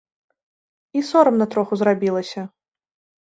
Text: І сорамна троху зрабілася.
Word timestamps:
І 0.99 1.03
сорамна 1.09 1.45
троху 1.53 1.73
зрабілася. 1.81 2.41